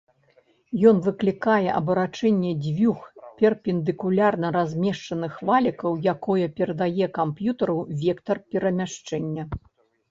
[0.91, 2.99] Ён выклікае абарачэнне дзвюх
[3.41, 9.43] перпендыкулярна размешчаных валікаў, якое перадае камп'ютару вектар перамяшчэння.